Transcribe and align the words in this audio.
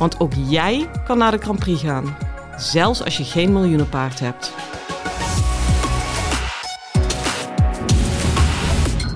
Want 0.00 0.20
ook 0.20 0.32
jij 0.48 0.88
kan 1.04 1.18
naar 1.18 1.30
de 1.30 1.38
Grand 1.38 1.58
Prix 1.58 1.82
gaan, 1.82 2.16
zelfs 2.56 3.04
als 3.04 3.16
je 3.16 3.24
geen 3.24 3.52
miljoenenpaard 3.52 4.20
hebt. 4.20 4.54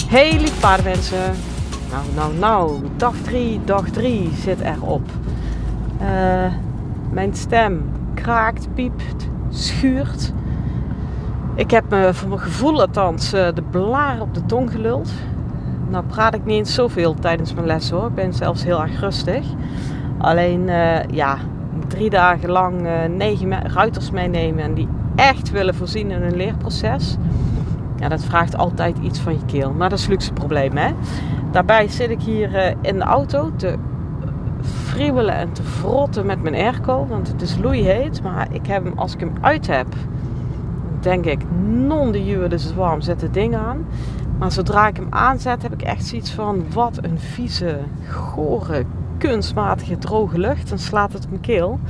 Hey 0.09 0.39
lieve 0.39 0.61
paardenmensen. 0.61 1.35
Nou, 1.91 2.05
nou, 2.15 2.35
nou, 2.35 2.83
dag 2.97 3.15
3, 3.23 3.61
dag 3.65 3.89
3 3.89 4.31
zit 4.35 4.61
erop. 4.61 5.03
Uh, 6.01 6.53
mijn 7.11 7.35
stem 7.35 7.91
kraakt, 8.15 8.75
piept, 8.75 9.29
schuurt. 9.51 10.33
Ik 11.55 11.71
heb 11.71 11.91
me 11.91 12.15
voor 12.15 12.29
mijn 12.29 12.41
gevoel 12.41 12.81
althans 12.81 13.33
eh, 13.33 13.49
de 13.55 13.63
blaren 13.63 14.23
op 14.23 14.35
de 14.35 14.47
tong 14.47 14.71
geluld. 14.71 15.11
Nou 15.89 16.05
praat 16.05 16.35
ik 16.35 16.45
niet 16.45 16.59
eens 16.59 16.75
zoveel 16.75 17.15
tijdens 17.15 17.55
mijn 17.55 17.67
les 17.67 17.91
hoor. 17.91 18.07
Ik 18.07 18.15
ben 18.15 18.35
zelfs 18.35 18.65
heel 18.65 18.83
erg 18.83 19.01
rustig. 19.01 19.45
Alleen 20.19 20.69
uh, 20.69 21.03
ja, 21.11 21.37
drie 21.89 22.11
dagen 22.11 22.51
lang 22.51 22.87
uh, 22.87 22.93
negen 23.17 23.73
ruiters 23.73 24.11
meenemen 24.11 24.65
en 24.65 24.75
die 24.75 24.89
echt 25.17 25.51
willen 25.51 25.75
voorzien 25.75 26.11
in 26.11 26.23
een 26.23 26.37
leerproces. 26.37 27.17
Ja, 27.97 28.09
dat 28.09 28.25
vraagt 28.25 28.57
altijd 28.57 28.99
iets 28.99 29.19
van 29.19 29.33
je 29.33 29.45
keel. 29.47 29.73
Maar 29.73 29.89
dat 29.89 29.99
is 29.99 30.07
luxe 30.07 30.33
probleem 30.33 30.77
hè. 30.77 30.91
Daarbij 31.51 31.89
zit 31.89 32.11
ik 32.11 32.21
hier 32.21 32.77
in 32.81 32.99
de 32.99 33.05
auto 33.05 33.51
te 33.57 33.77
friebelen 34.61 35.35
en 35.35 35.53
te 35.53 35.63
frotten 35.63 36.27
met 36.27 36.43
mijn 36.43 36.55
airco. 36.55 37.07
Want 37.07 37.29
het 37.29 37.43
is 37.43 37.57
loeiheet. 37.57 38.23
Maar 38.23 38.47
ik 38.51 38.67
heb 38.67 38.85
hem, 38.85 38.99
als 38.99 39.15
ik 39.15 39.21
hem 39.21 39.33
uit 39.41 39.67
heb, 39.67 39.87
denk 41.01 41.25
ik, 41.25 41.43
non 41.67 42.13
de 42.13 42.25
juwe, 42.25 42.49
dus 42.49 42.65
het 42.65 42.75
warm, 42.75 43.01
zet 43.01 43.21
het 43.21 43.35
ding 43.35 43.57
aan. 43.57 43.87
Maar 44.39 44.53
zodra 44.53 44.89
ik 44.89 44.97
hem 44.97 45.07
aanzet, 45.11 45.63
heb 45.63 45.73
ik 45.73 45.83
echt 45.83 46.07
zoiets 46.07 46.33
van, 46.33 46.65
wat 46.73 46.99
een 47.03 47.19
vieze, 47.19 47.79
gore, 48.11 48.85
kunstmatige, 49.19 49.99
droge 49.99 50.39
lucht. 50.39 50.69
Dan 50.69 50.79
slaat 50.79 51.13
het 51.13 51.25
op 51.25 51.31
mijn 51.31 51.43
keel. 51.43 51.81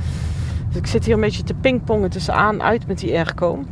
Dus 0.67 0.77
ik 0.77 0.87
zit 0.87 1.05
hier 1.05 1.13
een 1.13 1.21
beetje 1.21 1.43
te 1.43 1.53
pingpongen 1.53 2.09
tussenaan 2.09 2.61
uit 2.61 2.87
met 2.87 2.99
die 2.99 3.13
airco. 3.13 3.63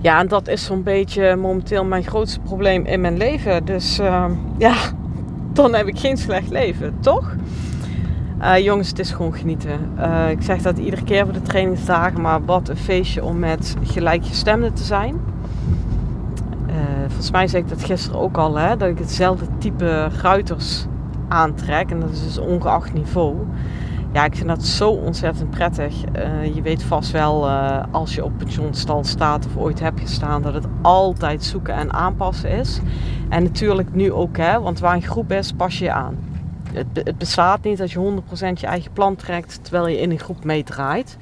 Ja, 0.00 0.20
en 0.20 0.28
dat 0.28 0.48
is 0.48 0.64
zo'n 0.64 0.82
beetje 0.82 1.36
momenteel 1.36 1.84
mijn 1.84 2.04
grootste 2.04 2.40
probleem 2.40 2.84
in 2.84 3.00
mijn 3.00 3.16
leven. 3.16 3.64
Dus 3.64 4.00
uh, 4.00 4.24
ja, 4.58 4.74
dan 5.52 5.74
heb 5.74 5.86
ik 5.86 5.98
geen 5.98 6.16
slecht 6.16 6.50
leven, 6.50 6.96
toch? 7.00 7.36
Uh, 8.40 8.58
jongens, 8.58 8.88
het 8.88 8.98
is 8.98 9.10
gewoon 9.10 9.34
genieten. 9.34 9.90
Uh, 9.98 10.30
ik 10.30 10.42
zeg 10.42 10.62
dat 10.62 10.78
iedere 10.78 11.02
keer 11.04 11.24
voor 11.24 11.32
de 11.32 11.42
trainingsdagen, 11.42 12.20
maar 12.20 12.44
wat 12.44 12.68
een 12.68 12.76
feestje 12.76 13.24
om 13.24 13.38
met 13.38 13.76
gelijkgestemden 13.82 14.74
te 14.74 14.84
zijn. 14.84 15.20
Uh, 16.68 16.74
volgens 17.06 17.30
mij 17.30 17.48
zei 17.48 17.62
ik 17.62 17.68
dat 17.68 17.84
gisteren 17.84 18.20
ook 18.20 18.36
al, 18.36 18.56
hè, 18.56 18.76
dat 18.76 18.88
ik 18.88 18.98
hetzelfde 18.98 19.46
type 19.58 20.08
ruiters 20.22 20.86
aantrek. 21.30 21.90
En 21.90 22.00
dat 22.00 22.10
is 22.10 22.22
dus 22.22 22.38
ongeacht 22.38 22.92
niveau. 22.92 23.36
Ja, 24.12 24.24
ik 24.24 24.36
vind 24.36 24.48
dat 24.48 24.64
zo 24.64 24.90
ontzettend 24.90 25.50
prettig. 25.50 25.94
je 26.54 26.62
weet 26.62 26.82
vast 26.82 27.10
wel, 27.10 27.48
als 27.90 28.14
je 28.14 28.24
op 28.24 28.38
pensioenstal 28.38 29.04
staat 29.04 29.46
of 29.46 29.56
ooit 29.56 29.80
hebt 29.80 30.00
gestaan, 30.00 30.42
dat 30.42 30.54
het 30.54 30.66
altijd 30.82 31.44
zoeken 31.44 31.74
en 31.74 31.92
aanpassen 31.92 32.50
is. 32.50 32.80
En 33.28 33.42
natuurlijk 33.42 33.94
nu 33.94 34.12
ook, 34.12 34.36
hè, 34.36 34.60
want 34.60 34.78
waar 34.78 34.94
een 34.94 35.02
groep 35.02 35.32
is, 35.32 35.52
pas 35.52 35.78
je 35.78 35.84
je 35.84 35.92
aan 35.92 36.30
het, 36.72 36.86
het 36.92 37.18
bestaat 37.18 37.62
niet 37.62 37.78
dat 37.78 37.90
je 37.90 37.98
100% 37.98 38.60
je 38.60 38.66
eigen 38.66 38.92
plan 38.92 39.16
trekt 39.16 39.64
terwijl 39.64 39.86
je 39.86 40.00
in 40.00 40.10
een 40.10 40.18
groep 40.18 40.44
meedraait. 40.44 41.16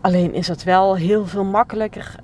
Alleen 0.00 0.34
is 0.34 0.48
het 0.48 0.64
wel 0.64 0.96
heel 0.96 1.26
veel 1.26 1.44
makkelijker 1.44 2.14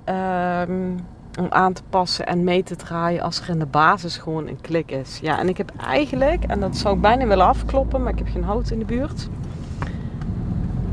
um, 0.69 0.99
om 1.39 1.47
aan 1.49 1.73
te 1.73 1.81
passen 1.89 2.27
en 2.27 2.43
mee 2.43 2.63
te 2.63 2.75
draaien 2.75 3.21
als 3.21 3.41
er 3.41 3.49
in 3.49 3.59
de 3.59 3.65
basis 3.65 4.17
gewoon 4.17 4.47
een 4.47 4.61
klik 4.61 4.91
is. 4.91 5.19
Ja, 5.21 5.39
en 5.39 5.49
ik 5.49 5.57
heb 5.57 5.71
eigenlijk, 5.77 6.43
en 6.43 6.59
dat 6.59 6.77
zou 6.77 6.95
ik 6.95 7.01
bijna 7.01 7.27
willen 7.27 7.45
afkloppen, 7.45 8.03
maar 8.03 8.11
ik 8.11 8.17
heb 8.17 8.27
geen 8.27 8.43
hout 8.43 8.69
in 8.69 8.79
de 8.79 8.85
buurt. 8.85 9.29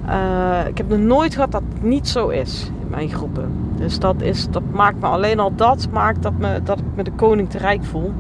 Uh, 0.07 0.67
ik 0.67 0.79
heb 0.79 0.89
nog 0.89 0.99
nooit 0.99 1.35
gehad 1.35 1.53
dat 1.53 1.63
het 1.73 1.83
niet 1.83 2.09
zo 2.09 2.29
is 2.29 2.71
in 2.81 2.89
mijn 2.89 3.09
groepen. 3.09 3.53
Dus 3.77 3.99
dat, 3.99 4.23
is, 4.23 4.49
dat 4.51 4.63
maakt 4.71 5.01
me 5.01 5.07
alleen 5.07 5.41
al 5.41 5.55
dat, 5.55 5.89
maakt 5.91 6.23
dat, 6.23 6.33
me, 6.39 6.61
dat 6.63 6.79
ik 6.79 6.85
me 6.95 7.03
de 7.03 7.13
koning 7.13 7.51
te 7.51 7.59
rijk 7.59 7.85
voel. 7.85 8.13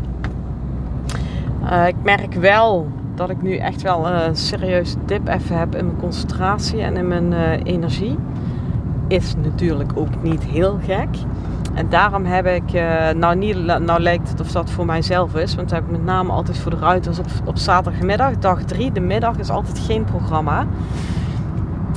Uh, 1.63 1.87
ik 1.87 1.97
merk 2.03 2.35
wel 2.35 2.89
dat 3.15 3.31
ik 3.31 3.43
nu 3.43 3.57
echt 3.57 3.83
wel 3.83 4.09
een 4.09 4.37
serieuze 4.37 4.97
dip 5.05 5.29
even 5.29 5.59
heb 5.59 5.75
in 5.75 5.85
mijn 5.85 5.99
concentratie 5.99 6.81
en 6.83 6.97
in 6.97 7.09
mijn 7.09 7.33
uh, 7.33 7.53
energie. 7.63 8.19
Is 9.09 9.35
natuurlijk 9.43 9.91
ook 9.95 10.23
niet 10.23 10.45
heel 10.45 10.79
gek. 10.85 11.09
En 11.77 11.89
daarom 11.89 12.25
heb 12.25 12.47
ik, 12.47 12.73
uh, 12.73 13.11
nou, 13.11 13.37
niet, 13.37 13.57
nou 13.67 14.01
lijkt 14.01 14.29
het 14.29 14.41
of 14.41 14.53
dat 14.53 14.71
voor 14.71 14.87
mijzelf 14.87 15.35
is, 15.35 15.55
want 15.55 15.71
heb 15.71 15.85
ik 15.85 15.91
met 15.91 16.05
name 16.05 16.33
altijd 16.33 16.59
voor 16.59 16.71
de 16.71 16.79
ruiters 16.79 17.19
op, 17.19 17.27
op 17.45 17.59
zaterdagmiddag, 17.59 18.39
dag 18.39 18.63
3, 18.63 18.93
de 18.93 19.01
middag 19.01 19.39
is 19.39 19.51
altijd 19.51 19.79
geen 19.79 20.05
programma. 20.05 20.67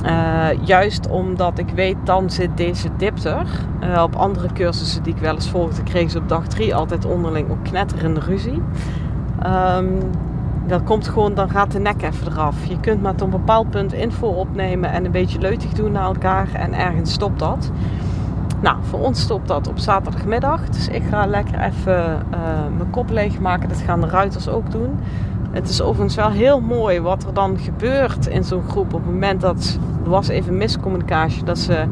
Uh, 0.04 0.46
juist 0.64 1.08
omdat 1.08 1.58
ik 1.58 1.68
weet, 1.74 1.96
dan 2.04 2.30
zit 2.30 2.56
deze 2.56 2.88
dip 2.96 3.18
er. 3.18 3.46
Uh, 3.84 4.02
op 4.02 4.16
andere 4.16 4.52
cursussen 4.52 5.02
die 5.02 5.14
ik 5.14 5.20
wel 5.20 5.34
eens 5.34 5.50
volgde, 5.50 5.82
kregen 5.82 6.10
ze 6.10 6.18
op 6.18 6.28
dag 6.28 6.46
3 6.46 6.74
altijd 6.74 7.04
onderling 7.04 7.50
ook 7.50 7.64
knetterende 7.64 8.20
ruzie. 8.20 8.62
Um, 9.46 9.98
dat 10.66 10.82
komt 10.84 11.08
gewoon, 11.08 11.34
dan 11.34 11.50
gaat 11.50 11.72
de 11.72 11.78
nek 11.78 12.02
even 12.02 12.32
eraf. 12.32 12.66
Je 12.66 12.80
kunt 12.80 13.02
maar 13.02 13.14
tot 13.14 13.22
een 13.22 13.30
bepaald 13.30 13.70
punt 13.70 13.92
info 13.92 14.26
opnemen 14.26 14.90
en 14.92 15.04
een 15.04 15.10
beetje 15.10 15.38
leutig 15.38 15.72
doen 15.72 15.92
naar 15.92 16.04
elkaar 16.04 16.48
en 16.52 16.74
ergens 16.74 17.12
stopt 17.12 17.38
dat. 17.38 17.70
Nou, 18.60 18.76
voor 18.80 19.00
ons 19.00 19.20
stopt 19.20 19.48
dat 19.48 19.68
op 19.68 19.78
zaterdagmiddag. 19.78 20.68
Dus 20.68 20.88
ik 20.88 21.02
ga 21.10 21.26
lekker 21.26 21.60
even 21.60 22.26
uh, 22.34 22.40
mijn 22.76 22.90
kop 22.90 23.10
leegmaken. 23.10 23.68
Dat 23.68 23.78
gaan 23.78 24.00
de 24.00 24.06
ruiters 24.06 24.48
ook 24.48 24.70
doen. 24.70 24.98
Het 25.50 25.68
is 25.68 25.82
overigens 25.82 26.14
wel 26.14 26.30
heel 26.30 26.60
mooi 26.60 27.00
wat 27.00 27.24
er 27.24 27.34
dan 27.34 27.58
gebeurt 27.58 28.26
in 28.26 28.44
zo'n 28.44 28.68
groep 28.68 28.94
op 28.94 29.00
het 29.00 29.12
moment 29.12 29.40
dat 29.40 29.78
er 30.04 30.10
was 30.10 30.28
even 30.28 30.56
miscommunicatie. 30.56 31.44
Dat 31.44 31.58
ze 31.58 31.84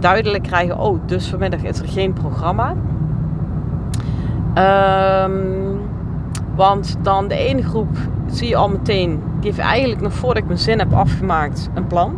duidelijk 0.00 0.42
krijgen, 0.42 0.78
oh, 0.78 0.98
dus 1.06 1.28
vanmiddag 1.28 1.62
is 1.62 1.78
er 1.78 1.88
geen 1.88 2.12
programma. 2.12 2.74
Um, 5.24 5.80
want 6.54 6.96
dan 7.02 7.28
de 7.28 7.34
ene 7.34 7.62
groep 7.62 7.96
zie 8.26 8.48
je 8.48 8.56
al 8.56 8.68
meteen, 8.68 9.22
die 9.40 9.50
heeft 9.50 9.58
eigenlijk 9.58 10.00
nog 10.00 10.12
voordat 10.12 10.38
ik 10.38 10.46
mijn 10.46 10.58
zin 10.58 10.78
heb 10.78 10.92
afgemaakt, 10.92 11.70
een 11.74 11.86
plan. 11.86 12.16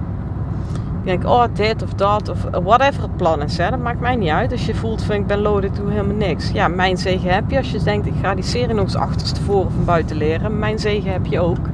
Denk, 1.05 1.25
oh 1.25 1.45
dit 1.53 1.83
of 1.83 1.93
dat 1.93 2.29
of 2.29 2.43
whatever 2.63 3.03
het 3.03 3.17
plan 3.17 3.43
is. 3.43 3.59
Hè. 3.59 3.71
Dat 3.71 3.79
maakt 3.79 4.01
mij 4.01 4.17
niet 4.17 4.31
uit. 4.31 4.53
Als 4.53 4.67
je 4.67 4.75
voelt 4.75 5.03
van 5.03 5.15
ik 5.15 5.27
ben 5.27 5.65
ik 5.65 5.75
doe 5.75 5.91
helemaal 5.91 6.17
niks. 6.17 6.51
Ja, 6.51 6.69
mijn 6.69 6.97
zegen 6.97 7.35
heb 7.35 7.51
je. 7.51 7.57
Als 7.57 7.71
je 7.71 7.83
denkt 7.83 8.07
ik 8.07 8.15
ga 8.23 8.35
die 8.35 8.45
serie 8.45 8.75
nog 8.75 8.85
eens 8.85 8.97
achterstevoren 8.97 9.71
van 9.71 9.85
buiten 9.85 10.17
leren. 10.17 10.59
Mijn 10.59 10.79
zegen 10.79 11.13
heb 11.13 11.27
je 11.27 11.41
ook. 11.41 11.67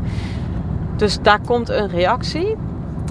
Dus 0.97 1.19
daar 1.23 1.41
komt 1.41 1.69
een 1.69 1.89
reactie. 1.89 2.57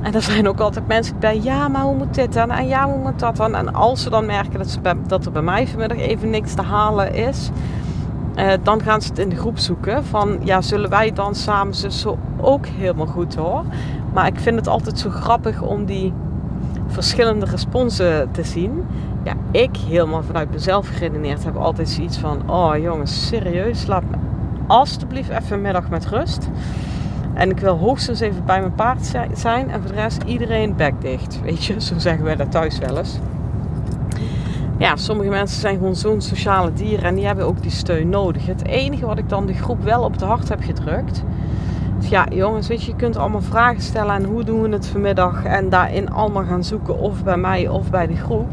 En 0.02 0.14
er 0.14 0.22
zijn 0.22 0.48
ook 0.48 0.60
altijd 0.60 0.88
mensen 0.88 1.20
bij, 1.20 1.40
ja, 1.42 1.68
maar 1.68 1.82
hoe 1.82 1.96
moet 1.96 2.14
dit 2.14 2.34
dan? 2.34 2.52
En 2.52 2.68
ja, 2.68 2.90
hoe 2.90 2.98
moet 2.98 3.20
dat 3.20 3.36
dan? 3.36 3.56
En 3.56 3.74
als 3.74 4.04
ze 4.04 4.10
dan 4.10 4.26
merken 4.26 4.58
dat, 4.58 4.70
ze 4.70 4.80
dat 5.08 5.26
er 5.26 5.32
bij 5.32 5.42
mij 5.42 5.68
vanmiddag 5.68 5.98
even 5.98 6.30
niks 6.30 6.54
te 6.54 6.62
halen 6.62 7.14
is, 7.14 7.50
uh, 8.36 8.52
dan 8.64 8.82
gaan 8.82 9.02
ze 9.02 9.10
het 9.10 9.20
in 9.20 9.30
de 9.30 9.36
groep 9.36 9.58
zoeken 9.58 10.06
van 10.06 10.40
ja, 10.44 10.62
zullen 10.62 10.90
wij 10.90 11.14
dan 11.14 11.36
samen 11.36 11.74
zo 11.76 12.18
ook 12.42 12.66
helemaal 12.66 13.06
goed 13.06 13.36
hoor. 13.36 13.64
Maar 14.16 14.28
ik 14.28 14.40
vind 14.40 14.56
het 14.56 14.68
altijd 14.68 15.00
zo 15.00 15.10
grappig 15.10 15.62
om 15.62 15.86
die 15.86 16.14
verschillende 16.88 17.46
responsen 17.46 18.32
te 18.32 18.44
zien. 18.44 18.86
Ja, 19.24 19.34
ik 19.52 19.78
helemaal 19.78 20.24
vanuit 20.24 20.52
mezelf 20.52 20.88
geredeneerd 20.88 21.44
heb 21.44 21.56
altijd 21.56 21.90
zoiets 21.90 22.18
van: 22.18 22.50
oh 22.50 22.78
jongens, 22.78 23.28
serieus, 23.28 23.88
laat 23.88 24.04
me 24.10 24.18
alstublieft 24.68 25.30
even 25.30 25.62
middag 25.62 25.90
met 25.90 26.06
rust. 26.06 26.50
En 27.34 27.50
ik 27.50 27.60
wil 27.60 27.78
hoogstens 27.78 28.20
even 28.20 28.46
bij 28.46 28.60
mijn 28.60 28.76
paard 28.76 29.16
zijn 29.34 29.70
en 29.72 29.82
voor 29.82 29.92
de 29.92 30.02
rest 30.02 30.24
iedereen 30.24 30.76
bek 30.76 31.02
dicht. 31.02 31.42
Weet 31.42 31.66
je, 31.66 31.82
zo 31.82 31.94
zeggen 31.98 32.24
wij 32.24 32.36
dat 32.36 32.52
thuis 32.52 32.78
wel 32.78 32.98
eens 32.98 33.20
ja, 34.78 34.96
sommige 34.96 35.30
mensen 35.30 35.60
zijn 35.60 35.78
gewoon 35.78 35.96
zo'n 35.96 36.22
sociale 36.22 36.74
dieren 36.74 37.06
en 37.06 37.16
die 37.16 37.26
hebben 37.26 37.46
ook 37.46 37.62
die 37.62 37.72
steun 37.72 38.10
nodig. 38.10 38.46
Het 38.46 38.66
enige 38.66 39.06
wat 39.06 39.18
ik 39.18 39.30
dan 39.30 39.46
de 39.46 39.54
groep 39.54 39.84
wel 39.84 40.04
op 40.04 40.20
de 40.20 40.26
hart 40.26 40.50
heb 40.50 40.62
gedrukt. 40.62 41.24
Ja, 42.10 42.26
jongens, 42.32 42.68
weet 42.68 42.84
je, 42.84 42.92
je 42.92 42.98
kunt 42.98 43.18
allemaal 43.18 43.42
vragen 43.42 43.82
stellen 43.82 44.16
en 44.16 44.24
hoe 44.24 44.44
doen 44.44 44.62
we 44.62 44.70
het 44.70 44.88
vanmiddag 44.88 45.44
en 45.44 45.70
daarin 45.70 46.10
allemaal 46.10 46.44
gaan 46.44 46.64
zoeken, 46.64 47.00
of 47.00 47.24
bij 47.24 47.38
mij 47.38 47.68
of 47.68 47.90
bij 47.90 48.08
de 48.08 48.16
groep. 48.16 48.50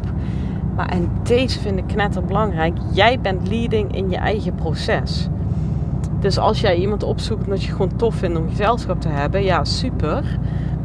Maar 0.76 0.88
en 0.88 1.10
deze 1.22 1.60
vind 1.60 1.78
ik 1.78 1.86
knetterbelangrijk. 1.86 2.78
Jij 2.92 3.20
bent 3.20 3.48
leading 3.48 3.96
in 3.96 4.10
je 4.10 4.16
eigen 4.16 4.54
proces. 4.54 5.28
Dus 6.20 6.38
als 6.38 6.60
jij 6.60 6.76
iemand 6.76 7.02
opzoekt 7.02 7.44
omdat 7.44 7.62
je 7.62 7.70
gewoon 7.72 7.96
tof 7.96 8.14
vindt 8.14 8.38
om 8.38 8.48
gezelschap 8.48 9.00
te 9.00 9.08
hebben, 9.08 9.44
ja, 9.44 9.64
super. 9.64 10.38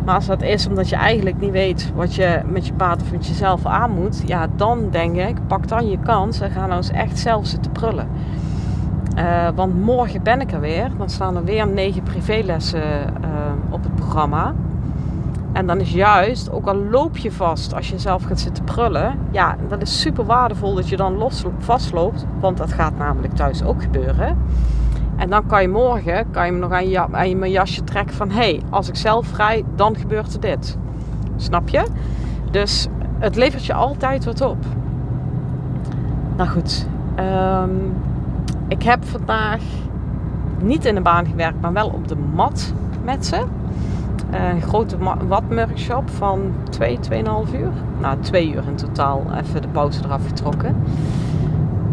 Maar 0.06 0.16
als 0.16 0.25
dat 0.25 0.42
is 0.42 0.68
omdat 0.68 0.90
je 0.90 0.96
eigenlijk 0.96 1.40
niet 1.40 1.52
weet 1.52 1.92
wat 1.96 2.16
je 2.16 2.42
met 2.46 2.68
je 2.68 2.74
paard 2.74 3.02
of 3.02 3.12
met 3.12 3.28
jezelf 3.28 3.66
aan 3.66 3.92
moet, 3.92 4.22
ja, 4.25 4.48
dan 4.56 4.90
denk 4.92 5.16
ik, 5.16 5.48
pak 5.48 5.68
dan 5.68 5.90
je 5.90 6.00
kans 6.00 6.40
en 6.40 6.52
ga 6.52 6.66
nou 6.66 6.78
eens 6.78 6.92
echt 6.92 7.20
zelf 7.20 7.46
zitten 7.46 7.72
prullen. 7.72 8.08
Uh, 9.18 9.48
want 9.56 9.81
morgen 9.81 10.24
ben 10.24 10.42
ik 10.42 10.52
er 10.52 10.60
weer. 10.60 10.90
Dan 10.98 11.10
staan 11.10 11.36
er 11.36 11.44
weer 11.44 11.68
negen 11.68 12.04
privélessen 12.04 12.81
uh, 12.81 13.30
op 13.69 13.84
het 13.84 13.96
programma. 13.96 14.54
En 15.58 15.68
dan 15.68 15.80
is 15.80 15.92
juist, 15.92 16.52
ook 16.52 16.68
al 16.68 16.75
loop 16.75 17.18
je 17.18 17.31
vast 17.31 17.74
als 17.74 17.90
je 17.90 18.00
zelf 18.00 18.24
gaat 18.24 18.40
zitten 18.40 18.64
prullen, 18.64 19.19
ja, 19.31 19.56
dat 19.68 19.81
is 19.81 20.02
super 20.02 20.25
waardevol 20.25 20.75
dat 20.75 20.90
je 20.90 20.98
dan 20.98 21.18
los, 21.18 21.44
vastloopt, 21.58 22.25
want 22.40 22.58
dat 22.58 22.74
gaat 22.74 22.98
namelijk 22.98 23.34
thuis 23.34 23.64
ook 23.64 23.81
gebeuren. 23.81 24.38
En 25.16 25.30
dan 25.30 25.46
kan 25.46 25.62
je 25.62 25.68
morgen 25.68 26.31
kan 26.31 26.46
je 26.46 26.52
nog 26.52 26.72
aan 26.72 26.90
je, 26.90 27.12
aan 27.12 27.30
je 27.30 27.50
jasje 27.50 27.84
trekken 27.84 28.16
van 28.16 28.30
hé, 28.30 28.36
hey, 28.36 28.62
als 28.70 28.88
ik 28.88 28.96
zelf 28.96 29.28
vrij, 29.28 29.63
dan 29.75 29.96
gebeurt 29.96 30.34
er 30.34 30.40
dit. 30.40 30.78
Snap 31.36 31.70
je? 31.70 31.86
Dus 32.52 32.88
het 33.20 33.36
levert 33.36 33.66
je 33.66 33.74
altijd 33.74 34.25
wat 34.25 34.42
op. 34.42 34.66
Nou 36.36 36.50
goed, 36.50 36.88
um, 37.20 37.94
ik 38.68 38.84
heb 38.84 39.06
vandaag 39.06 39.62
niet 40.62 40.86
in 40.86 40.96
de 40.96 41.02
baan 41.02 41.25
gewerkt, 41.25 41.62
maar 41.62 41.74
wel 41.74 41.88
op 41.88 42.08
de 42.08 42.16
mat 42.16 42.74
met 43.04 43.25
ze. 43.25 43.44
Eh, 44.31 44.50
een 44.50 44.62
grote 44.62 44.98
watworkshop 45.28 46.10
van 46.10 46.54
2, 46.69 47.00
2,5 47.00 47.54
uur. 47.54 47.72
Nou, 48.00 48.19
2 48.19 48.54
uur 48.54 48.64
in 48.68 48.75
totaal. 48.75 49.24
Even 49.44 49.62
de 49.62 49.68
pauze 49.68 50.04
eraf 50.04 50.28
getrokken. 50.28 50.75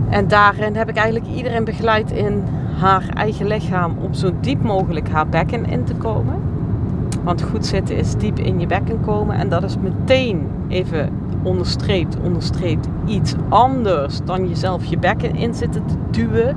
En 0.08 0.28
daarin 0.28 0.76
heb 0.76 0.88
ik 0.88 0.96
eigenlijk 0.96 1.34
iedereen 1.34 1.64
begeleid 1.64 2.10
in 2.10 2.44
haar 2.78 3.08
eigen 3.14 3.46
lichaam 3.46 3.96
om 4.00 4.14
zo 4.14 4.30
diep 4.40 4.62
mogelijk 4.62 5.08
haar 5.08 5.28
bekken 5.28 5.66
in 5.66 5.84
te 5.84 5.94
komen. 5.94 6.53
Want 7.24 7.42
goed 7.42 7.66
zitten 7.66 7.96
is 7.96 8.14
diep 8.14 8.38
in 8.38 8.60
je 8.60 8.66
bekken 8.66 9.00
komen. 9.00 9.36
En 9.36 9.48
dat 9.48 9.62
is 9.62 9.76
meteen 9.78 10.46
even 10.68 11.08
onderstreept, 11.42 12.16
onderstreept 12.24 12.88
iets 13.06 13.34
anders 13.48 14.20
dan 14.24 14.48
jezelf 14.48 14.84
je 14.84 14.98
bekken 14.98 15.34
in 15.34 15.54
zitten 15.54 15.86
te 15.86 15.94
duwen. 16.10 16.56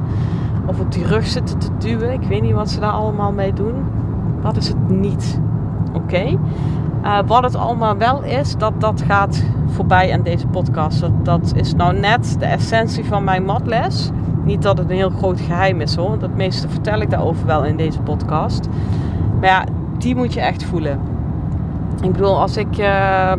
Of 0.66 0.80
op 0.80 0.92
die 0.92 1.06
rug 1.06 1.28
zitten 1.28 1.60
te 1.60 1.70
duwen. 1.78 2.14
Ik 2.14 2.28
weet 2.28 2.42
niet 2.42 2.54
wat 2.54 2.70
ze 2.70 2.80
daar 2.80 2.92
allemaal 2.92 3.32
mee 3.32 3.54
doen. 3.54 3.76
Dat 4.42 4.58
is 4.58 4.68
het 4.68 4.90
niet. 4.90 5.40
Oké? 5.94 6.38
Eh, 7.02 7.20
wat 7.26 7.44
het 7.44 7.56
allemaal 7.56 7.98
wel 7.98 8.24
is, 8.24 8.58
dat, 8.58 8.82
dat 8.82 9.02
gaat 9.02 9.44
voorbij 9.66 10.14
aan 10.14 10.22
deze 10.22 10.48
podcast. 10.48 11.00
Dat, 11.00 11.26
dat 11.26 11.54
is 11.56 11.76
nou 11.76 12.00
net 12.00 12.36
de 12.40 12.46
essentie 12.46 13.06
van 13.06 13.24
mijn 13.24 13.44
matles. 13.44 14.12
Niet 14.44 14.62
dat 14.62 14.78
het 14.78 14.90
een 14.90 14.96
heel 14.96 15.10
groot 15.10 15.42
geheim 15.42 15.82
is 15.82 15.96
hoor. 15.96 16.20
Dat 16.20 16.36
meeste 16.36 16.70
vertel 16.70 17.02
ik 17.02 17.10
daarover 17.10 17.46
wel 17.46 17.66
in 17.66 17.78
deze 17.78 18.02
podcast. 18.02 18.68
Maar 19.40 19.50
ja, 19.50 19.64
die 19.98 20.16
moet 20.16 20.34
je 20.34 20.40
echt 20.40 20.64
voelen. 20.64 21.00
Ik 22.02 22.12
bedoel, 22.12 22.40
als 22.40 22.58
ik 22.58 22.78
uh, 22.78 23.32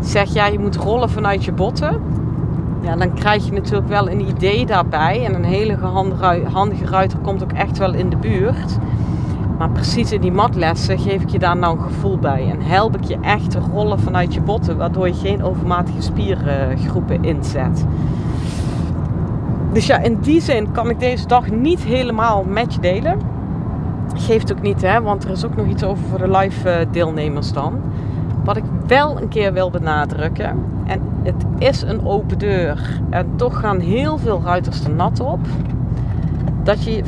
zeg 0.00 0.32
ja, 0.32 0.46
je 0.46 0.58
moet 0.58 0.76
rollen 0.76 1.10
vanuit 1.10 1.44
je 1.44 1.52
botten. 1.52 2.00
Ja, 2.80 2.96
dan 2.96 3.14
krijg 3.14 3.44
je 3.44 3.52
natuurlijk 3.52 3.88
wel 3.88 4.10
een 4.10 4.28
idee 4.28 4.66
daarbij. 4.66 5.24
En 5.24 5.34
een 5.34 5.44
hele 5.44 5.76
handige 6.52 6.86
ruiter 6.86 7.18
komt 7.18 7.42
ook 7.42 7.52
echt 7.52 7.78
wel 7.78 7.94
in 7.94 8.10
de 8.10 8.16
buurt. 8.16 8.78
Maar 9.58 9.70
precies 9.70 10.12
in 10.12 10.20
die 10.20 10.32
matlessen 10.32 10.98
geef 10.98 11.22
ik 11.22 11.28
je 11.28 11.38
daar 11.38 11.56
nou 11.56 11.76
een 11.76 11.84
gevoel 11.84 12.18
bij. 12.18 12.50
En 12.50 12.60
help 12.60 12.96
ik 12.96 13.04
je 13.04 13.18
echt 13.20 13.58
rollen 13.72 14.00
vanuit 14.00 14.34
je 14.34 14.40
botten. 14.40 14.76
Waardoor 14.76 15.06
je 15.06 15.14
geen 15.14 15.42
overmatige 15.42 16.02
spiergroepen 16.02 17.24
inzet. 17.24 17.86
Dus 19.72 19.86
ja, 19.86 19.98
in 19.98 20.18
die 20.20 20.40
zin 20.40 20.72
kan 20.72 20.90
ik 20.90 21.00
deze 21.00 21.26
dag 21.26 21.50
niet 21.50 21.80
helemaal 21.80 22.44
met 22.48 22.74
je 22.74 22.80
delen. 22.80 23.18
Geeft 24.22 24.52
ook 24.52 24.62
niet, 24.62 24.82
hè, 24.82 25.00
want 25.00 25.24
er 25.24 25.30
is 25.30 25.44
ook 25.44 25.56
nog 25.56 25.66
iets 25.66 25.82
over 25.82 26.04
voor 26.04 26.18
de 26.18 26.30
live 26.30 26.70
eh, 26.70 26.86
deelnemers 26.92 27.52
dan. 27.52 27.80
Wat 28.44 28.56
ik 28.56 28.64
wel 28.86 29.20
een 29.20 29.28
keer 29.28 29.52
wil 29.52 29.70
benadrukken, 29.70 30.64
en 30.86 31.00
het 31.22 31.44
is 31.58 31.82
een 31.82 32.06
open 32.06 32.38
deur, 32.38 33.00
en 33.10 33.26
toch 33.36 33.60
gaan 33.60 33.80
heel 33.80 34.18
veel 34.18 34.40
ruiters 34.44 34.84
er 34.84 34.94
nat 34.94 35.20
op, 35.20 35.40
dat 36.62 36.84
je 36.84 37.02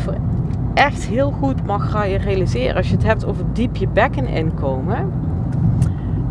echt 0.74 1.04
heel 1.04 1.30
goed 1.30 1.66
mag 1.66 1.92
realiseren, 2.24 2.76
als 2.76 2.88
je 2.88 2.94
het 2.94 3.04
hebt 3.04 3.26
over 3.26 3.44
diep 3.52 3.76
je 3.76 3.88
bekken 3.88 4.26
inkomen, 4.26 5.12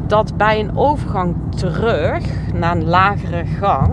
dat 0.08 0.38
bij 0.38 0.60
een 0.60 0.78
overgang 0.78 1.36
terug 1.50 2.26
naar 2.54 2.76
een 2.76 2.86
lagere 2.86 3.46
gang, 3.46 3.92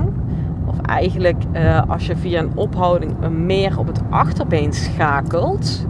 of 0.67 0.81
eigenlijk 0.81 1.43
uh, 1.53 1.83
als 1.89 2.07
je 2.07 2.17
via 2.17 2.41
een 2.41 2.53
ophouding 2.55 3.29
meer 3.29 3.79
op 3.79 3.87
het 3.87 4.01
achterbeen 4.09 4.73
schakelt, 4.73 5.89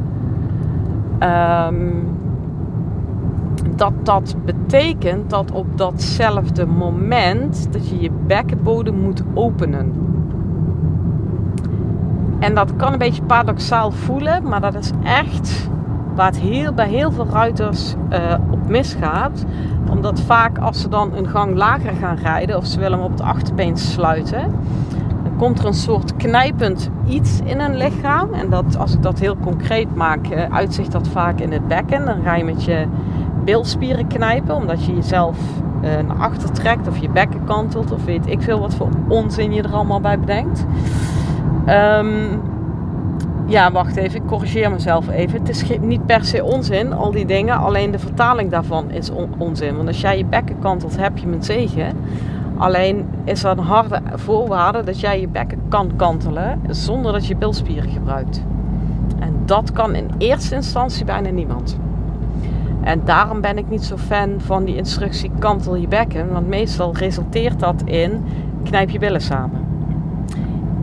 um, 1.22 2.18
dat 3.76 3.92
dat 4.02 4.34
betekent 4.44 5.30
dat 5.30 5.52
op 5.52 5.78
datzelfde 5.78 6.66
moment 6.66 7.72
dat 7.72 7.88
je 7.88 8.00
je 8.00 8.10
bekkenbodem 8.26 8.94
moet 8.94 9.22
openen. 9.34 9.92
En 12.38 12.54
dat 12.54 12.76
kan 12.76 12.92
een 12.92 12.98
beetje 12.98 13.22
paradoxaal 13.22 13.90
voelen, 13.90 14.48
maar 14.48 14.60
dat 14.60 14.74
is 14.74 14.90
echt 15.02 15.70
waar 16.14 16.26
het 16.26 16.38
heel, 16.38 16.72
bij 16.72 16.88
heel 16.88 17.12
veel 17.12 17.26
ruiters 17.26 17.94
uh, 18.12 18.34
op 18.50 18.68
misgaat. 18.68 19.44
Omdat 19.90 20.20
vaak 20.20 20.58
als 20.58 20.80
ze 20.80 20.88
dan 20.88 21.14
een 21.14 21.28
gang 21.28 21.56
lager 21.56 21.92
gaan 21.94 22.16
rijden 22.16 22.56
of 22.56 22.66
ze 22.66 22.78
willen 22.78 22.98
hem 22.98 23.06
op 23.06 23.12
het 23.12 23.22
achterbeen 23.22 23.76
sluiten, 23.76 24.54
komt 25.40 25.58
er 25.58 25.66
een 25.66 25.74
soort 25.74 26.16
knijpend 26.16 26.90
iets 27.06 27.40
in 27.44 27.60
een 27.60 27.76
lichaam. 27.76 28.32
En 28.32 28.50
dat, 28.50 28.78
als 28.78 28.94
ik 28.94 29.02
dat 29.02 29.18
heel 29.18 29.36
concreet 29.36 29.94
maak, 29.94 30.26
uh, 30.28 30.54
uitzicht 30.54 30.92
dat 30.92 31.08
vaak 31.08 31.40
in 31.40 31.52
het 31.52 31.68
bekken. 31.68 32.04
Dan 32.04 32.22
ga 32.24 32.36
je 32.36 32.44
met 32.44 32.64
je 32.64 32.86
bilspieren 33.44 34.06
knijpen, 34.06 34.54
omdat 34.54 34.84
je 34.84 34.94
jezelf 34.94 35.38
uh, 35.82 35.90
naar 36.06 36.16
achter 36.16 36.52
trekt 36.52 36.88
of 36.88 36.98
je 36.98 37.08
bekken 37.08 37.44
kantelt 37.44 37.92
of 37.92 38.04
weet 38.04 38.26
ik 38.26 38.42
veel 38.42 38.60
wat 38.60 38.74
voor 38.74 38.88
onzin 39.08 39.52
je 39.52 39.62
er 39.62 39.72
allemaal 39.72 40.00
bij 40.00 40.18
bedenkt. 40.18 40.66
Um, 41.68 42.40
ja, 43.46 43.72
wacht 43.72 43.96
even, 43.96 44.20
ik 44.20 44.26
corrigeer 44.26 44.70
mezelf 44.70 45.08
even. 45.08 45.38
Het 45.38 45.48
is 45.48 45.64
niet 45.80 46.06
per 46.06 46.24
se 46.24 46.44
onzin, 46.44 46.92
al 46.92 47.10
die 47.10 47.26
dingen. 47.26 47.58
Alleen 47.58 47.90
de 47.90 47.98
vertaling 47.98 48.50
daarvan 48.50 48.90
is 48.90 49.10
onzin. 49.38 49.76
Want 49.76 49.88
als 49.88 50.00
jij 50.00 50.18
je 50.18 50.24
bekken 50.24 50.58
kantelt, 50.58 50.96
heb 50.96 51.18
je 51.18 51.26
mijn 51.26 51.42
zegen. 51.42 51.96
Alleen 52.60 53.08
is 53.24 53.44
er 53.44 53.50
een 53.50 53.58
harde 53.58 54.02
voorwaarde 54.14 54.82
dat 54.82 55.00
jij 55.00 55.20
je 55.20 55.28
bekken 55.28 55.58
kan 55.68 55.90
kantelen 55.96 56.60
zonder 56.68 57.12
dat 57.12 57.26
je 57.26 57.36
bilspieren 57.36 57.90
gebruikt. 57.90 58.42
En 59.18 59.42
dat 59.44 59.72
kan 59.72 59.94
in 59.94 60.10
eerste 60.18 60.54
instantie 60.54 61.04
bijna 61.04 61.30
niemand. 61.30 61.78
En 62.80 63.00
daarom 63.04 63.40
ben 63.40 63.58
ik 63.58 63.70
niet 63.70 63.84
zo 63.84 63.96
fan 63.96 64.30
van 64.40 64.64
die 64.64 64.76
instructie 64.76 65.30
kantel 65.38 65.74
je 65.76 65.88
bekken. 65.88 66.32
Want 66.32 66.48
meestal 66.48 66.94
resulteert 66.94 67.60
dat 67.60 67.82
in 67.84 68.24
knijp 68.64 68.90
je 68.90 68.98
billen 68.98 69.20
samen. 69.20 69.66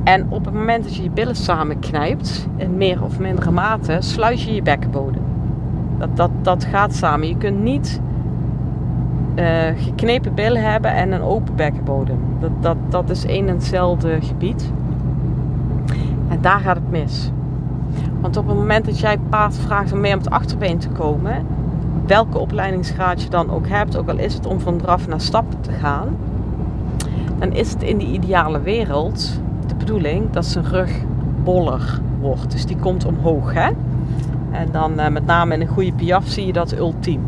En 0.04 0.26
op 0.30 0.46
het 0.46 0.54
moment 0.54 0.84
dat 0.84 0.96
je 0.96 1.04
je 1.04 1.10
billen 1.10 1.36
samenknijpt, 1.36 2.48
in 2.56 2.78
meer 2.78 3.04
of 3.04 3.20
mindere 3.20 3.52
mate, 3.52 3.98
sluit 4.00 4.42
je 4.42 4.54
je 4.54 4.62
bekkenbodem. 4.62 5.24
Dat, 5.98 6.18
dat, 6.18 6.32
dat 6.42 6.64
gaat 6.64 6.96
samen. 6.96 7.28
Je 7.28 7.38
kunt 7.38 7.60
niet 7.60 8.02
uh, 9.40 9.46
geknepen 9.76 10.34
billen 10.34 10.72
hebben 10.72 10.92
en 10.92 11.12
een 11.12 11.22
open 11.22 11.56
bekkenbodem. 11.56 12.20
Dat, 12.40 12.52
dat, 12.62 12.78
dat 12.90 13.10
is 13.10 13.26
één 13.26 13.48
en 13.48 13.56
hetzelfde 13.56 14.18
gebied. 14.22 14.72
En 16.28 16.42
daar 16.42 16.60
gaat 16.60 16.76
het 16.76 16.92
mis. 16.92 17.32
Want 18.22 18.38
op 18.38 18.48
het 18.48 18.58
moment 18.58 18.86
dat 18.86 19.00
jij 19.00 19.18
paard 19.30 19.56
vraagt 19.56 19.92
om 19.92 20.00
mee 20.00 20.14
op 20.14 20.20
het 20.20 20.30
achterbeen 20.30 20.78
te 20.78 20.90
komen, 20.90 21.46
welke 22.06 22.38
opleidingsgraad 22.38 23.22
je 23.22 23.30
dan 23.30 23.50
ook 23.50 23.68
hebt, 23.68 23.98
ook 23.98 24.10
al 24.10 24.18
is 24.18 24.34
het 24.34 24.46
om 24.46 24.60
van 24.60 24.78
draf 24.78 25.08
naar 25.08 25.22
stap 25.22 25.46
te 25.62 25.72
gaan, 25.72 26.18
dan 27.40 27.52
is 27.52 27.72
het 27.72 27.84
in 27.84 27.98
die 27.98 28.08
ideale 28.08 28.62
wereld 28.62 29.42
de 29.68 29.76
bedoeling 29.76 30.32
dat 30.32 30.46
zijn 30.46 30.66
rug 30.66 30.92
boller 31.44 32.00
wordt. 32.20 32.52
Dus 32.52 32.66
die 32.66 32.78
komt 32.78 33.06
omhoog. 33.06 33.54
Hè? 33.54 33.70
En 34.52 34.68
dan 34.72 35.00
uh, 35.00 35.08
met 35.08 35.26
name 35.26 35.54
in 35.54 35.62
een 35.62 35.68
goede 35.68 35.94
piaf 35.94 36.28
zie 36.28 36.46
je 36.46 36.54
dat 36.54 36.78
ultiem. 36.78 37.26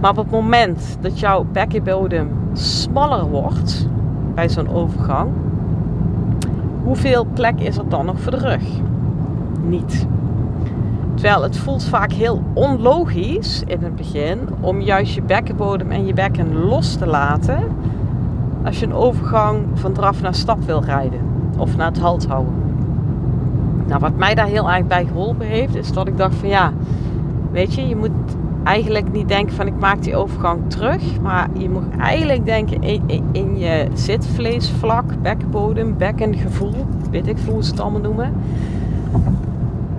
Maar 0.00 0.10
op 0.10 0.16
het 0.16 0.30
moment 0.30 0.98
dat 1.00 1.18
jouw 1.18 1.46
bekkenbodem 1.52 2.28
smaller 2.52 3.24
wordt 3.28 3.88
bij 4.34 4.48
zo'n 4.48 4.68
overgang, 4.68 5.30
hoeveel 6.84 7.26
plek 7.34 7.60
is 7.60 7.76
er 7.76 7.88
dan 7.88 8.06
nog 8.06 8.20
voor 8.20 8.32
de 8.32 8.38
rug? 8.38 8.62
Niet. 9.60 10.06
Terwijl 11.14 11.42
het 11.42 11.56
voelt 11.56 11.84
vaak 11.84 12.12
heel 12.12 12.42
onlogisch 12.52 13.62
in 13.66 13.82
het 13.82 13.96
begin 13.96 14.38
om 14.60 14.80
juist 14.80 15.14
je 15.14 15.22
bekkenbodem 15.22 15.90
en 15.90 16.06
je 16.06 16.14
bekken 16.14 16.56
los 16.56 16.94
te 16.94 17.06
laten 17.06 17.58
als 18.64 18.80
je 18.80 18.86
een 18.86 18.94
overgang 18.94 19.64
van 19.74 19.92
draf 19.92 20.22
naar 20.22 20.34
stap 20.34 20.62
wil 20.62 20.82
rijden 20.82 21.20
of 21.58 21.76
naar 21.76 21.86
het 21.86 21.98
halt 21.98 22.26
houden. 22.26 22.54
Nou, 23.86 24.00
wat 24.00 24.16
mij 24.16 24.34
daar 24.34 24.46
heel 24.46 24.70
erg 24.70 24.86
bij 24.86 25.04
geholpen 25.04 25.46
heeft, 25.46 25.74
is 25.74 25.92
dat 25.92 26.08
ik 26.08 26.16
dacht 26.16 26.34
van 26.34 26.48
ja, 26.48 26.72
weet 27.50 27.74
je, 27.74 27.88
je 27.88 27.96
moet 27.96 28.10
eigenlijk 28.66 29.12
niet 29.12 29.28
denken 29.28 29.54
van 29.54 29.66
ik 29.66 29.78
maak 29.78 30.02
die 30.02 30.16
overgang 30.16 30.60
terug, 30.70 31.20
maar 31.20 31.48
je 31.58 31.70
moet 31.70 31.96
eigenlijk 31.98 32.44
denken 32.44 32.82
in, 33.32 33.58
je 33.58 33.86
zitvleesvlak, 33.94 35.22
bekkenbodem, 35.22 35.96
bekkengevoel, 35.96 36.86
weet 37.10 37.26
ik 37.26 37.36
hoe 37.48 37.64
ze 37.64 37.70
het 37.70 37.80
allemaal 37.80 38.00
noemen 38.00 38.32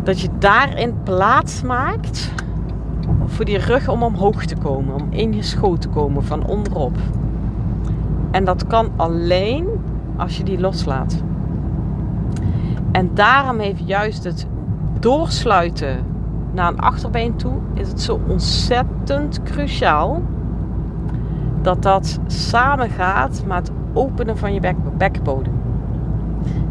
dat 0.08 0.20
je 0.20 0.30
daarin 0.40 0.94
plaats 1.04 1.62
maakt 1.62 2.32
voor 3.26 3.46
die 3.46 3.58
rug 3.58 3.90
om 3.90 4.04
omhoog 4.04 4.46
te 4.46 4.56
komen, 4.56 4.96
om 4.96 5.08
in 5.10 5.34
je 5.34 5.42
schoot 5.42 5.82
te 5.82 5.88
komen 5.88 6.24
van 6.24 6.46
onderop. 6.46 6.98
En 8.32 8.44
dat 8.44 8.68
kan 8.68 8.90
alleen 8.96 9.68
als 10.18 10.38
je 10.38 10.44
die 10.44 10.60
loslaat. 10.60 11.24
En 12.92 13.10
daarom 13.14 13.60
heeft 13.60 13.82
juist 13.86 14.24
het 14.24 14.48
doorsluiten 15.00 15.98
naar 16.58 16.72
een 16.72 16.80
achterbeen 16.80 17.36
toe, 17.36 17.54
is 17.74 17.88
het 17.88 18.02
zo 18.02 18.20
ontzettend 18.28 19.44
cruciaal 19.44 20.22
dat 21.62 21.84
dat 21.84 22.20
samengaat 22.28 23.44
met 23.46 23.58
het 23.58 23.72
openen 23.94 24.38
van 24.38 24.54
je 24.54 24.60
bek 24.60 24.76
bekkenbodem. 24.98 25.54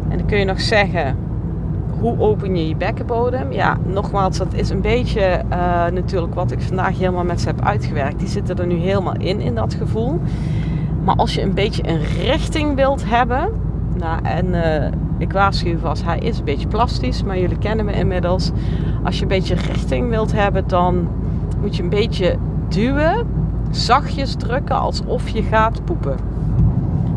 En 0.09 0.17
dan 0.17 0.27
kun 0.27 0.37
je 0.37 0.45
nog 0.45 0.61
zeggen, 0.61 1.17
hoe 1.99 2.19
open 2.19 2.55
je 2.55 2.67
je 2.67 2.75
bekkenbodem? 2.75 3.51
Ja, 3.51 3.77
nogmaals, 3.85 4.37
dat 4.37 4.53
is 4.53 4.69
een 4.69 4.81
beetje 4.81 5.41
uh, 5.51 5.85
natuurlijk 5.85 6.33
wat 6.33 6.51
ik 6.51 6.61
vandaag 6.61 6.97
helemaal 6.97 7.23
met 7.23 7.41
ze 7.41 7.47
heb 7.47 7.61
uitgewerkt. 7.61 8.19
Die 8.19 8.27
zitten 8.27 8.57
er 8.57 8.67
nu 8.67 8.75
helemaal 8.75 9.17
in, 9.17 9.39
in 9.39 9.55
dat 9.55 9.73
gevoel. 9.73 10.19
Maar 11.03 11.15
als 11.15 11.33
je 11.33 11.41
een 11.41 11.53
beetje 11.53 11.89
een 11.89 12.01
richting 12.01 12.75
wilt 12.75 13.09
hebben, 13.09 13.49
nou, 13.97 14.23
en 14.23 14.45
uh, 14.47 14.87
ik 15.17 15.31
waarschuw 15.31 15.77
vast, 15.77 16.03
hij 16.03 16.19
is 16.19 16.37
een 16.37 16.45
beetje 16.45 16.67
plastisch, 16.67 17.23
maar 17.23 17.39
jullie 17.39 17.57
kennen 17.57 17.85
me 17.85 17.91
inmiddels. 17.91 18.51
Als 19.07 19.15
je 19.15 19.21
een 19.21 19.27
beetje 19.27 19.55
richting 19.55 20.09
wilt 20.09 20.31
hebben, 20.31 20.67
dan 20.67 21.07
moet 21.61 21.75
je 21.75 21.83
een 21.83 21.89
beetje 21.89 22.35
duwen, 22.67 23.27
zachtjes 23.69 24.35
drukken 24.35 24.79
alsof 24.79 25.29
je 25.29 25.43
gaat 25.43 25.85
poepen. 25.85 26.15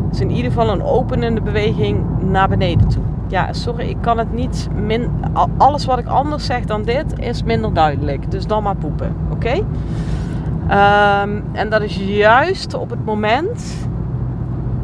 Dus 0.09 0.19
in 0.19 0.31
ieder 0.31 0.51
geval 0.51 0.69
een 0.69 0.83
openende 0.83 1.41
beweging 1.41 2.03
naar 2.19 2.49
beneden 2.49 2.87
toe. 2.87 3.03
Ja, 3.27 3.53
sorry, 3.53 3.89
ik 3.89 3.97
kan 4.01 4.17
het 4.17 4.33
niet 4.33 4.67
min. 4.75 5.09
Alles 5.57 5.85
wat 5.85 5.99
ik 5.99 6.07
anders 6.07 6.45
zeg 6.45 6.65
dan 6.65 6.83
dit 6.83 7.19
is 7.19 7.43
minder 7.43 7.73
duidelijk. 7.73 8.31
Dus 8.31 8.47
dan 8.47 8.63
maar 8.63 8.75
poepen, 8.75 9.15
oké? 9.31 9.53
Um, 9.53 11.43
en 11.51 11.69
dat 11.69 11.81
is 11.81 11.95
juist 11.95 12.73
op 12.73 12.89
het 12.89 13.05
moment 13.05 13.87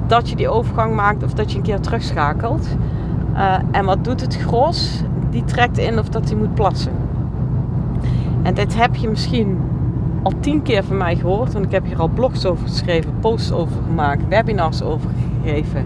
dat 0.08 0.30
je 0.30 0.36
die 0.36 0.50
overgang 0.50 0.96
maakt 0.96 1.24
of 1.24 1.34
dat 1.34 1.52
je 1.52 1.58
een 1.58 1.64
keer 1.64 1.80
terugschakelt. 1.80 2.68
Uh, 3.34 3.54
en 3.72 3.86
wat 3.86 4.04
doet 4.04 4.22
het 4.22 4.36
gros? 4.36 5.04
Die 5.38 5.46
trekt 5.46 5.77
in 5.77 6.00
of 6.00 6.10
dat 6.10 6.29
hij 6.29 6.38
moet 6.38 6.53
plassen. 6.53 6.91
En 8.44 8.53
dit 8.53 8.75
heb 8.75 8.96
je 8.96 9.10
misschien 9.10 9.58
al 10.24 10.32
tien 10.39 10.62
keer 10.62 10.84
van 10.84 10.98
mij 10.98 11.15
gehoord. 11.15 11.53
Want 11.53 11.65
ik 11.65 11.72
heb 11.72 11.86
hier 11.86 12.00
al 12.00 12.08
blogs 12.08 12.46
over 12.46 12.67
geschreven, 12.67 13.13
posts 13.20 13.51
over 13.51 13.84
gemaakt, 13.84 14.27
webinars 14.27 14.82
over 14.82 15.10
gegeven. 15.41 15.86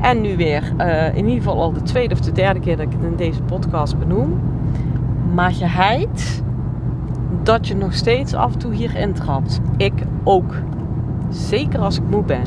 En 0.00 0.20
nu 0.20 0.36
weer, 0.36 0.72
uh, 0.78 1.06
in 1.06 1.28
ieder 1.28 1.42
geval 1.42 1.62
al 1.62 1.72
de 1.72 1.82
tweede 1.82 2.14
of 2.14 2.20
de 2.20 2.32
derde 2.32 2.60
keer 2.60 2.76
dat 2.76 2.86
ik 2.86 2.92
het 2.92 3.10
in 3.10 3.16
deze 3.16 3.42
podcast 3.42 3.98
benoem. 3.98 4.40
Maar 5.34 5.52
geheid 5.52 6.42
dat 7.42 7.68
je 7.68 7.76
nog 7.76 7.94
steeds 7.94 8.34
af 8.34 8.52
en 8.52 8.58
toe 8.58 8.72
hierin 8.72 9.12
trapt. 9.12 9.60
Ik 9.76 10.02
ook. 10.24 10.54
Zeker 11.28 11.80
als 11.80 11.96
ik 11.96 12.04
moe 12.10 12.22
ben. 12.22 12.44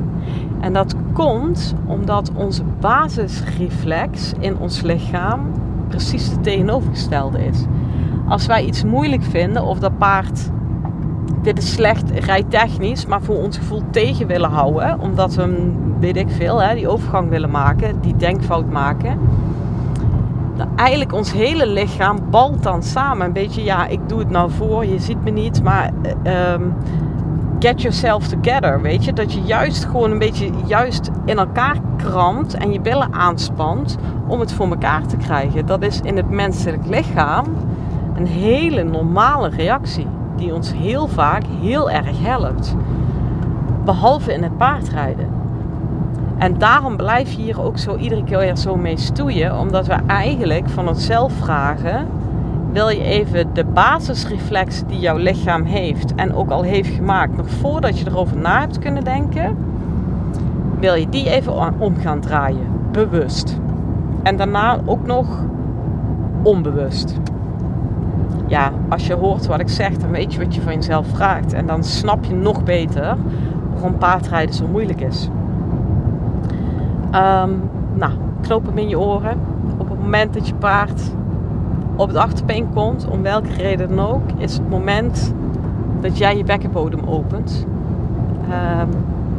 En 0.60 0.74
dat 0.74 0.96
komt 1.14 1.76
omdat 1.86 2.32
onze 2.36 2.64
basisreflex 2.80 4.34
in 4.40 4.58
ons 4.58 4.82
lichaam 4.82 5.40
precies 5.96 6.30
de 6.30 6.42
tegenovergestelde 6.42 7.46
is. 7.46 7.66
Als 8.28 8.46
wij 8.46 8.64
iets 8.64 8.84
moeilijk 8.84 9.24
vinden 9.24 9.64
of 9.64 9.80
dat 9.80 9.98
paard, 9.98 10.50
dit 11.42 11.58
is 11.58 11.72
slecht 11.72 12.10
rijtechnisch, 12.10 13.06
maar 13.06 13.22
voor 13.22 13.36
ons 13.36 13.58
gevoel 13.58 13.82
tegen 13.90 14.28
willen 14.28 14.50
houden, 14.50 15.00
omdat 15.00 15.36
we, 15.36 15.72
weet 16.00 16.18
ik 16.18 16.30
veel, 16.30 16.62
hè, 16.62 16.76
die 16.76 16.88
overgang 16.88 17.30
willen 17.30 17.52
maken, 17.52 18.02
die 18.02 18.16
denkfout 18.16 18.70
maken. 18.70 19.20
Dan 20.56 20.68
eigenlijk 20.76 21.14
ons 21.14 21.34
hele 21.34 21.68
lichaam 21.68 22.20
balt 22.30 22.64
dan 22.64 22.84
samen. 22.84 23.26
Een 23.26 23.34
beetje, 23.34 23.64
ja, 23.64 23.88
ik 23.88 24.00
doe 24.10 24.20
het 24.20 24.30
nou 24.30 24.52
voor, 24.52 24.86
je 24.86 25.00
ziet 25.00 25.24
me 25.24 25.30
niet, 25.30 25.64
maar 25.64 25.92
uh, 26.24 26.54
get 27.64 27.82
yourself 27.82 28.28
together, 28.28 28.82
weet 28.82 29.06
je. 29.06 29.14
Dat 29.14 29.34
je 29.34 29.42
juist 29.42 29.86
gewoon 29.86 30.12
een 30.12 30.20
beetje 30.20 30.50
juist 30.66 31.10
in 31.26 31.38
elkaar 31.38 31.78
krampt 31.98 32.54
en 32.54 32.72
je 32.72 32.80
billen 32.82 33.14
aanspant 33.14 33.98
om 34.28 34.40
het 34.40 34.54
voor 34.54 34.70
elkaar 34.70 35.08
te 35.08 35.18
krijgen. 35.18 35.66
Dat 35.66 35.82
is 35.82 36.00
in 36.02 36.18
het 36.18 36.30
menselijk 36.30 36.86
lichaam 36.86 37.46
een 38.16 38.28
hele 38.28 38.84
normale 38.84 39.50
reactie 39.50 40.08
die 40.36 40.54
ons 40.54 40.74
heel 40.74 41.08
vaak 41.08 41.44
heel 41.62 41.92
erg 41.92 42.22
helpt. 42.22 42.76
Behalve 43.86 44.34
in 44.34 44.44
het 44.44 44.58
paardrijden. 44.58 45.30
En 46.38 46.58
daarom 46.58 46.98
blijf 46.98 47.32
je 47.32 47.42
hier 47.42 47.62
ook 47.62 47.78
zo 47.78 47.96
iedere 47.96 48.24
keer 48.24 48.38
weer 48.38 48.58
zo 48.58 48.76
mee 48.76 48.98
stoeien, 48.98 49.60
omdat 49.60 49.88
we 49.88 49.96
eigenlijk 50.08 50.70
van 50.70 50.88
onszelf 50.88 51.34
vragen 51.34 52.08
wil 52.74 52.90
je 52.90 53.04
even 53.04 53.54
de 53.54 53.64
basisreflex 53.64 54.84
die 54.88 55.00
jouw 55.00 55.18
lichaam 55.18 55.64
heeft 55.64 56.16
en 56.16 56.34
ook 56.34 56.50
al 56.50 56.62
heeft 56.62 56.90
gemaakt, 56.96 57.38
nog 57.38 57.50
voordat 57.50 58.00
je 58.00 58.08
erover 58.08 58.38
na 58.38 58.60
hebt 58.60 58.80
kunnen 58.80 59.04
denken, 59.04 59.58
wil 60.80 60.94
je 60.94 61.10
die 61.10 61.30
even 61.30 61.80
om 61.80 61.96
gaan 61.96 62.20
draaien, 62.20 62.68
bewust. 62.92 63.60
En 64.24 64.36
daarna 64.36 64.80
ook 64.86 65.06
nog 65.06 65.46
onbewust. 66.42 67.20
Ja, 68.48 68.72
als 68.90 69.08
je 69.08 69.14
hoort 69.14 69.46
wat 69.46 69.60
ik 69.60 69.70
zeg, 69.70 69.98
dan 69.98 70.10
weet 70.10 70.34
je 70.34 70.44
wat 70.44 70.56
je 70.56 70.62
van 70.62 70.74
jezelf 70.74 71.08
vraagt. 71.08 71.54
En 71.54 71.66
dan 71.66 71.84
snap 71.84 72.24
je 72.24 72.34
nog 72.34 72.64
beter 72.64 73.16
waarom 73.74 73.98
paardrijden 73.98 74.56
zo 74.56 74.68
moeilijk 74.68 75.02
is. 75.02 75.30
Um, 77.06 77.62
nou, 77.94 78.12
knoop 78.42 78.66
hem 78.66 78.78
in 78.78 78.90
je 78.90 79.00
oren. 79.00 79.40
Op 79.78 79.90
het 79.90 80.00
moment 80.00 80.34
dat 80.34 80.48
je 80.48 80.54
paard 80.54 81.02
op 81.96 82.08
het 82.08 82.18
achterbeen 82.18 82.70
komt, 82.74 83.08
om 83.08 83.22
welke 83.22 83.54
reden 83.54 83.96
dan 83.96 84.06
ook, 84.06 84.22
is 84.38 84.54
het 84.54 84.70
moment 84.70 85.34
dat 86.02 86.18
jij 86.18 86.38
je 86.38 86.44
bekkenbodem 86.44 87.06
opent. 87.06 87.66
Um, 88.82 88.90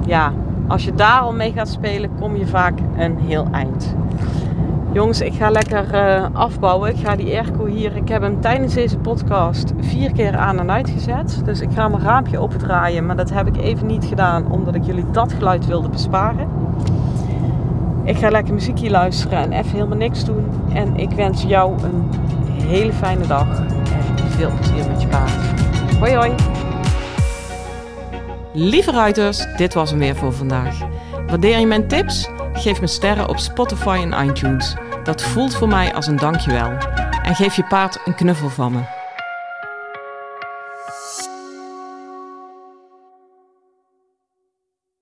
ja, 0.06 0.32
als 0.66 0.84
je 0.84 0.94
daar 0.94 1.20
al 1.20 1.32
mee 1.32 1.52
gaat 1.52 1.68
spelen, 1.68 2.10
kom 2.20 2.36
je 2.36 2.46
vaak 2.46 2.78
een 2.96 3.18
heel 3.18 3.46
eind. 3.52 3.94
Jongens, 4.92 5.20
ik 5.20 5.34
ga 5.34 5.50
lekker 5.50 5.94
uh, 5.94 6.24
afbouwen. 6.32 6.90
Ik 6.90 6.96
ga 6.96 7.16
die 7.16 7.34
airco 7.36 7.66
hier. 7.66 7.96
Ik 7.96 8.08
heb 8.08 8.22
hem 8.22 8.40
tijdens 8.40 8.74
deze 8.74 8.98
podcast 8.98 9.72
vier 9.80 10.12
keer 10.12 10.36
aan 10.36 10.58
en 10.58 10.70
uit 10.70 10.90
gezet. 10.90 11.42
Dus 11.44 11.60
ik 11.60 11.68
ga 11.72 11.88
mijn 11.88 12.02
raampje 12.02 12.38
opendraaien. 12.38 13.06
Maar 13.06 13.16
dat 13.16 13.30
heb 13.30 13.46
ik 13.46 13.56
even 13.56 13.86
niet 13.86 14.04
gedaan, 14.04 14.50
omdat 14.50 14.74
ik 14.74 14.84
jullie 14.84 15.04
dat 15.10 15.32
geluid 15.32 15.66
wilde 15.66 15.88
besparen. 15.88 16.48
Ik 18.02 18.16
ga 18.16 18.30
lekker 18.30 18.54
muziekje 18.54 18.90
luisteren 18.90 19.38
en 19.38 19.52
even 19.52 19.70
helemaal 19.70 19.96
niks 19.96 20.24
doen. 20.24 20.44
En 20.72 20.96
ik 20.96 21.10
wens 21.10 21.42
jou 21.42 21.72
een 21.82 22.10
hele 22.64 22.92
fijne 22.92 23.26
dag 23.26 23.58
en 24.18 24.30
veel 24.30 24.52
plezier 24.56 24.88
met 24.88 25.02
je 25.02 25.08
paard. 25.08 25.32
Hoi 25.98 26.14
hoi! 26.14 26.34
Lieve 28.52 28.90
ruiters, 28.90 29.46
dit 29.56 29.74
was 29.74 29.90
hem 29.90 29.98
weer 29.98 30.16
voor 30.16 30.32
vandaag. 30.32 30.78
Waardeer 31.26 31.58
je 31.58 31.66
mijn 31.66 31.88
tips? 31.88 32.28
Geef 32.52 32.80
me 32.80 32.86
sterren 32.86 33.28
op 33.28 33.38
Spotify 33.38 34.06
en 34.10 34.28
iTunes. 34.28 34.74
Dat 35.04 35.22
voelt 35.22 35.54
voor 35.54 35.68
mij 35.68 35.94
als 35.94 36.06
een 36.06 36.16
dankjewel. 36.16 36.70
En 37.22 37.34
geef 37.34 37.56
je 37.56 37.64
paard 37.64 38.00
een 38.04 38.14
knuffel 38.14 38.48
van 38.48 38.72
me. 38.72 39.03